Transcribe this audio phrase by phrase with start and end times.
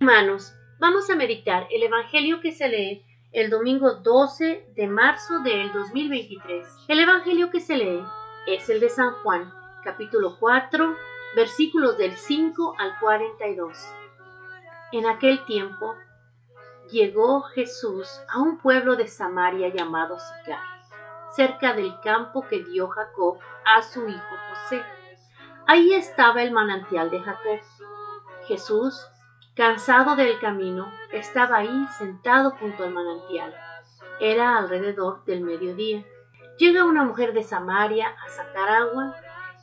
[0.00, 5.72] Hermanos, vamos a meditar el Evangelio que se lee el domingo 12 de marzo del
[5.72, 6.68] 2023.
[6.86, 8.04] El Evangelio que se lee
[8.46, 10.94] es el de San Juan, capítulo 4,
[11.34, 13.76] versículos del 5 al 42.
[14.92, 15.96] En aquel tiempo
[16.92, 20.62] llegó Jesús a un pueblo de Samaria llamado Sicar,
[21.32, 24.80] cerca del campo que dio Jacob a su hijo José.
[25.66, 27.58] Ahí estaba el manantial de Jacob.
[28.46, 29.04] Jesús
[29.58, 33.52] Cansado del camino, estaba ahí sentado junto al manantial.
[34.20, 36.04] Era alrededor del mediodía.
[36.58, 39.16] Llega una mujer de Samaria a sacar agua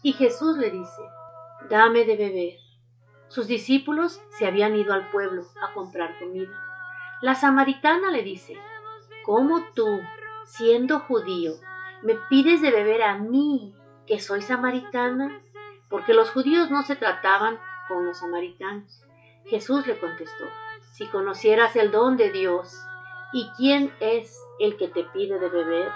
[0.03, 1.01] y Jesús le dice,
[1.69, 2.57] dame de beber.
[3.29, 6.51] Sus discípulos se habían ido al pueblo a comprar comida.
[7.21, 8.57] La samaritana le dice,
[9.23, 10.01] ¿cómo tú,
[10.43, 11.53] siendo judío,
[12.03, 13.73] me pides de beber a mí,
[14.05, 15.41] que soy samaritana?
[15.89, 17.57] Porque los judíos no se trataban
[17.87, 19.05] con los samaritanos.
[19.45, 20.45] Jesús le contestó,
[20.93, 22.79] si conocieras el don de Dios
[23.33, 25.91] y quién es el que te pide de beber,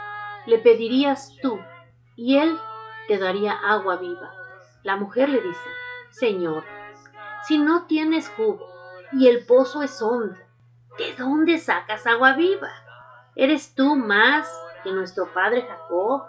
[0.45, 1.59] le pedirías tú
[2.15, 2.59] y él
[3.07, 4.31] te daría agua viva.
[4.83, 5.69] La mujer le dice,
[6.11, 6.63] Señor,
[7.47, 8.67] si no tienes jugo
[9.13, 10.37] y el pozo es hondo,
[10.97, 12.69] ¿de dónde sacas agua viva?
[13.35, 14.47] ¿Eres tú más
[14.83, 16.23] que nuestro padre Jacob,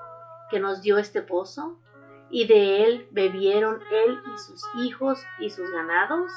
[0.51, 1.77] que nos dio este pozo?
[2.31, 6.31] ¿Y de él bebieron él y sus hijos y sus ganados?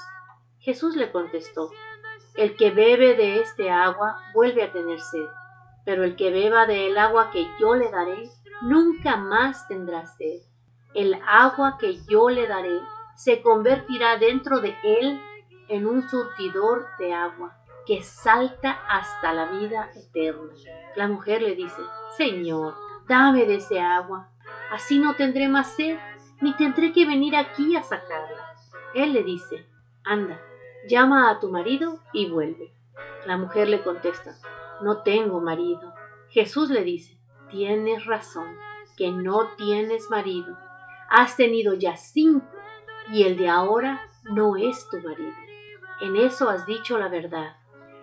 [0.63, 1.71] Jesús le contestó,
[2.35, 5.27] El que bebe de este agua vuelve a tener sed,
[5.83, 8.29] pero el que beba del agua que yo le daré,
[8.61, 10.39] nunca más tendrá sed.
[10.93, 12.79] El agua que yo le daré
[13.17, 15.21] se convertirá dentro de él
[15.67, 20.53] en un surtidor de agua que salta hasta la vida eterna.
[20.95, 21.81] La mujer le dice,
[22.15, 22.73] Señor,
[23.05, 24.29] dame de ese agua,
[24.71, 25.97] así no tendré más sed,
[26.39, 28.55] ni tendré que venir aquí a sacarla.
[28.93, 29.67] Él le dice,
[30.05, 30.39] anda,
[30.87, 32.73] llama a tu marido y vuelve.
[33.25, 34.35] La mujer le contesta,
[34.81, 35.93] no tengo marido.
[36.29, 37.17] Jesús le dice,
[37.49, 38.57] tienes razón,
[38.97, 40.57] que no tienes marido.
[41.09, 42.47] Has tenido ya cinco
[43.11, 45.33] y el de ahora no es tu marido.
[46.01, 47.55] En eso has dicho la verdad.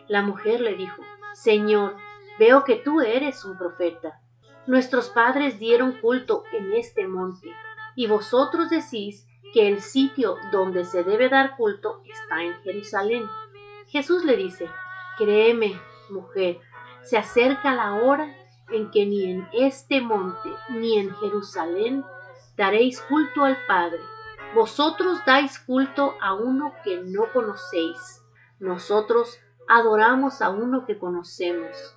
[0.08, 1.02] La mujer le dijo,
[1.34, 1.96] Señor,
[2.38, 4.20] veo que tú eres un profeta.
[4.66, 7.52] Nuestros padres dieron culto en este monte,
[7.96, 13.24] y vosotros decís que el sitio donde se debe dar culto está en Jerusalén.
[13.88, 14.68] Jesús le dice,
[15.18, 15.80] créeme,
[16.10, 16.60] mujer,
[17.02, 18.34] se acerca la hora
[18.70, 22.04] en que ni en este monte ni en Jerusalén
[22.56, 24.00] daréis culto al Padre.
[24.54, 28.24] Vosotros dais culto a uno que no conocéis.
[28.58, 29.38] Nosotros
[29.68, 31.96] adoramos a uno que conocemos,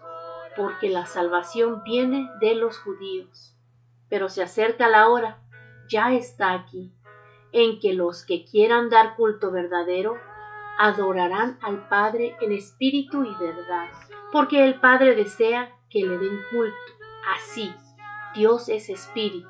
[0.56, 3.56] porque la salvación viene de los judíos.
[4.09, 5.40] Pero se acerca la hora,
[5.90, 6.94] ya está aquí
[7.53, 10.18] en que los que quieran dar culto verdadero
[10.78, 13.90] adorarán al Padre en espíritu y verdad,
[14.31, 16.75] porque el Padre desea que le den culto.
[17.36, 17.74] Así,
[18.34, 19.47] Dios es espíritu,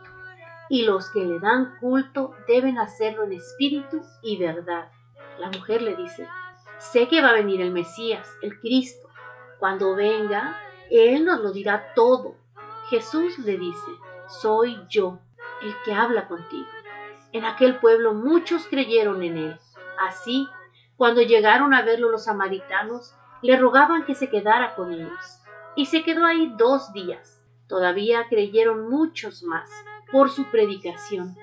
[0.69, 4.91] y los que le dan culto deben hacerlo en espíritu y verdad.
[5.39, 6.27] La mujer le dice,
[6.77, 9.07] sé que va a venir el Mesías, el Cristo.
[9.59, 10.59] Cuando venga,
[10.91, 12.35] Él nos lo dirá todo.
[12.89, 13.91] Jesús le dice,
[14.27, 15.19] soy yo
[15.61, 16.67] el que habla contigo.
[17.33, 19.59] En aquel pueblo muchos creyeron en él.
[19.99, 20.47] Así,
[20.95, 25.41] cuando llegaron a verlo los samaritanos, le rogaban que se quedara con ellos.
[25.75, 27.43] Y se quedó ahí dos días.
[27.67, 29.69] Todavía creyeron muchos más
[30.11, 31.35] por su predicación.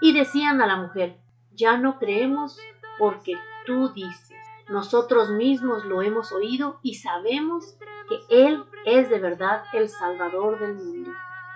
[0.00, 1.16] Y decían a la mujer,
[1.50, 2.58] ya no creemos
[2.98, 3.34] porque
[3.66, 4.36] tú dices.
[4.68, 7.76] Nosotros mismos lo hemos oído y sabemos
[8.08, 11.10] que Él es de verdad el Salvador del mundo.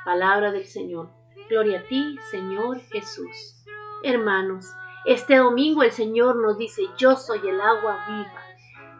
[0.04, 1.10] Palabra del Señor.
[1.48, 3.55] Gloria a ti, Señor Jesús.
[4.08, 4.72] Hermanos,
[5.04, 8.40] este domingo el Señor nos dice, yo soy el agua viva.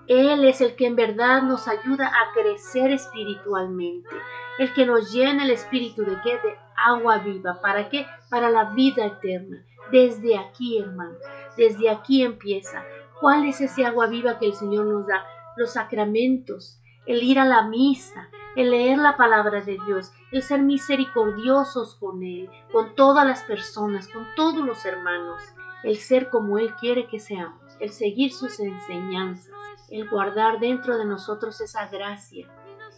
[0.08, 4.10] Él es el que en verdad nos ayuda a crecer espiritualmente,
[4.58, 6.32] el que nos llena el espíritu de qué?
[6.38, 7.60] De agua viva.
[7.62, 8.04] ¿Para qué?
[8.30, 9.64] Para la vida eterna.
[9.92, 11.22] Desde aquí, hermanos,
[11.56, 12.84] desde aquí empieza.
[13.20, 15.24] ¿Cuál es ese agua viva que el Señor nos da?
[15.56, 20.62] Los sacramentos, el ir a la misa, el leer la palabra de Dios, el ser
[20.62, 25.42] misericordiosos con Él, con todas las personas, con todos los hermanos,
[25.84, 29.52] el ser como Él quiere que seamos, el seguir sus enseñanzas,
[29.90, 32.48] el guardar dentro de nosotros esa gracia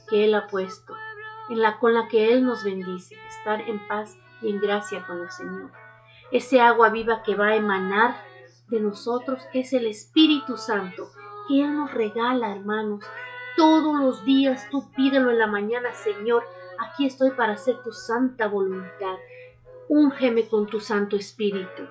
[0.09, 0.95] que Él ha puesto,
[1.51, 5.21] en la, con la que Él nos bendice, estar en paz y en gracia con
[5.21, 5.73] el Señor.
[6.31, 8.23] Ese agua viva que va a emanar
[8.69, 11.09] de nosotros es el Espíritu Santo
[11.49, 13.05] que Él nos regala, hermanos,
[13.59, 16.45] todos los días tú pídelo en la mañana, Señor,
[16.79, 19.17] aquí estoy para hacer tu santa voluntad.
[19.89, 21.83] Úngeme con tu Santo Espíritu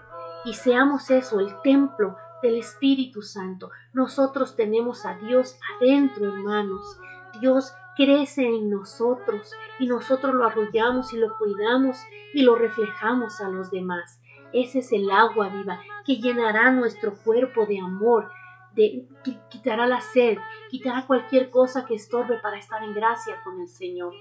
[0.46, 3.70] y seamos eso, el templo del Espíritu Santo.
[3.92, 7.02] Nosotros tenemos a Dios adentro, hermanos.
[7.42, 11.98] Dios crece en nosotros y nosotros lo arrollamos y lo cuidamos
[12.34, 14.22] y lo reflejamos a los demás.
[14.54, 18.32] Ese es el agua viva que llenará nuestro cuerpo de amor,
[18.78, 19.08] de,
[19.50, 20.38] quitará la sed,
[20.70, 24.14] quitará cualquier cosa que estorbe para estar en gracia con el Señor.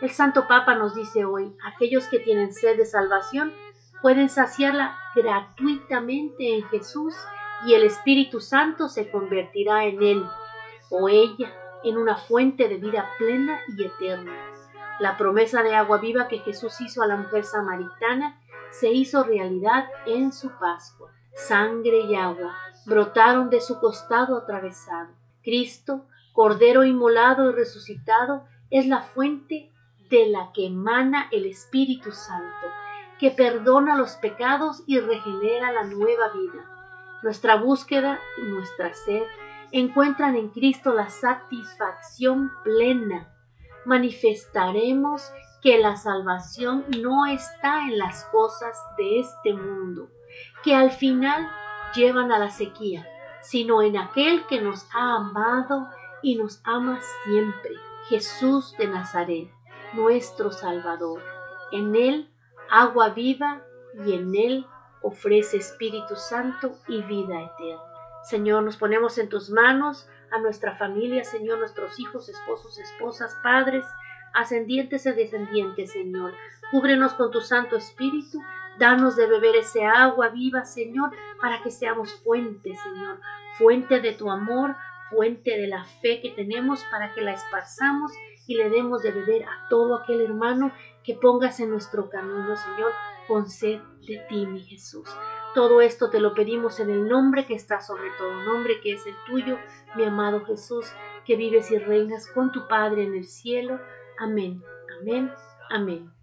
[0.00, 3.52] El Santo Papa nos dice hoy, aquellos que tienen sed de salvación
[4.00, 7.14] pueden saciarla gratuitamente en Jesús
[7.66, 10.24] y el Espíritu Santo se convertirá en él
[10.90, 11.52] o ella
[11.82, 14.32] en una fuente de vida plena y eterna.
[15.00, 18.40] La promesa de agua viva que Jesús hizo a la mujer samaritana
[18.70, 21.12] se hizo realidad en su Pascua.
[21.46, 25.10] Sangre y agua brotaron de su costado atravesado.
[25.42, 29.70] Cristo, Cordero inmolado y resucitado, es la fuente
[30.10, 32.66] de la que emana el Espíritu Santo,
[33.18, 37.18] que perdona los pecados y regenera la nueva vida.
[37.22, 39.22] Nuestra búsqueda y nuestra sed
[39.70, 43.32] encuentran en Cristo la satisfacción plena.
[43.84, 45.32] Manifestaremos
[45.62, 50.08] que la salvación no está en las cosas de este mundo,
[50.62, 51.48] que al final
[51.94, 53.06] llevan a la sequía,
[53.42, 55.88] sino en aquel que nos ha amado
[56.22, 57.72] y nos ama siempre,
[58.08, 59.50] Jesús de Nazaret,
[59.92, 61.22] nuestro Salvador.
[61.72, 62.30] En Él
[62.70, 63.62] agua viva
[64.04, 64.66] y en Él
[65.02, 67.82] ofrece Espíritu Santo y vida eterna.
[68.22, 73.86] Señor, nos ponemos en tus manos, a nuestra familia, Señor, nuestros hijos, esposos, esposas, padres,
[74.34, 76.34] ascendientes y descendientes, Señor.
[76.70, 78.38] Cúbrenos con tu Santo Espíritu,
[78.78, 81.10] danos de beber ese agua viva, Señor,
[81.40, 83.20] para que seamos fuente, Señor,
[83.58, 84.76] fuente de tu amor,
[85.10, 88.12] fuente de la fe que tenemos para que la esparzamos
[88.46, 90.72] y le demos de beber a todo aquel hermano
[91.04, 92.92] que pongas en nuestro camino, Señor,
[93.26, 95.08] con sed de ti, mi Jesús.
[95.54, 99.06] Todo esto te lo pedimos en el nombre que está sobre todo nombre, que es
[99.06, 99.58] el tuyo,
[99.96, 100.86] mi amado Jesús,
[101.24, 103.80] que vives y reinas con tu Padre en el cielo.
[104.18, 104.62] Amén,
[105.00, 105.30] amén,
[105.70, 106.17] amén.